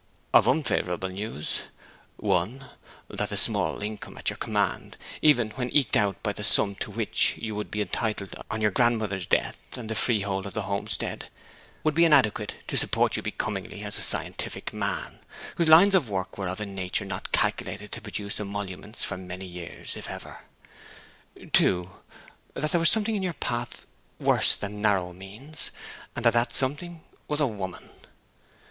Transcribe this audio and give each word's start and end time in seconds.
'Of 0.33 0.47
unfavourable 0.47 1.09
news: 1.09 1.61
'(1) 2.17 2.65
That 3.09 3.29
the 3.29 3.37
small 3.37 3.83
income 3.83 4.17
at 4.17 4.31
your 4.31 4.37
command, 4.37 4.97
even 5.21 5.51
when 5.51 5.69
eked 5.69 5.95
out 5.95 6.23
by 6.23 6.33
the 6.33 6.43
sum 6.43 6.73
to 6.77 6.89
which 6.89 7.35
you 7.37 7.53
would 7.53 7.69
be 7.69 7.81
entitled 7.83 8.35
on 8.49 8.61
your 8.61 8.71
grandmother's 8.71 9.27
death 9.27 9.59
and 9.77 9.91
the 9.91 9.93
freehold 9.93 10.47
of 10.47 10.55
the 10.55 10.63
homestead, 10.63 11.29
would 11.83 11.93
be 11.93 12.03
inadequate 12.05 12.55
to 12.65 12.77
support 12.77 13.15
you 13.15 13.21
becomingly 13.21 13.83
as 13.83 13.99
a 13.99 14.01
scientific 14.01 14.73
man, 14.73 15.19
whose 15.57 15.67
lines 15.67 15.93
of 15.93 16.09
work 16.09 16.35
were 16.35 16.47
of 16.49 16.59
a 16.59 16.65
nature 16.65 17.05
not 17.05 17.31
calculated 17.31 17.91
to 17.91 18.01
produce 18.01 18.39
emoluments 18.39 19.03
for 19.03 19.17
many 19.17 19.45
years, 19.45 19.95
if 19.95 20.09
ever. 20.09 20.39
'(2) 21.53 21.91
That 22.55 22.71
there 22.71 22.79
was 22.79 22.89
something 22.89 23.15
in 23.15 23.21
your 23.21 23.33
path 23.33 23.85
worse 24.19 24.55
than 24.55 24.81
narrow 24.81 25.13
means, 25.13 25.69
and 26.15 26.25
that 26.25 26.33
that 26.33 26.55
something 26.55 27.03
was 27.27 27.39
a 27.39 27.45
woman. 27.45 27.91